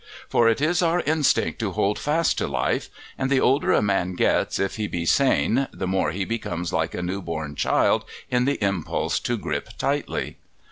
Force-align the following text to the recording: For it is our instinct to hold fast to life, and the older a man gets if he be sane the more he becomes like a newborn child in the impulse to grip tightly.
For 0.27 0.49
it 0.49 0.61
is 0.61 0.81
our 0.81 1.01
instinct 1.01 1.59
to 1.59 1.73
hold 1.73 1.99
fast 1.99 2.35
to 2.39 2.47
life, 2.47 2.89
and 3.19 3.29
the 3.29 3.39
older 3.39 3.71
a 3.71 3.83
man 3.83 4.15
gets 4.15 4.57
if 4.57 4.77
he 4.77 4.87
be 4.87 5.05
sane 5.05 5.67
the 5.71 5.85
more 5.85 6.09
he 6.09 6.25
becomes 6.25 6.73
like 6.73 6.95
a 6.95 7.03
newborn 7.03 7.53
child 7.53 8.05
in 8.27 8.45
the 8.45 8.57
impulse 8.65 9.19
to 9.19 9.37
grip 9.37 9.69
tightly. 9.77 10.37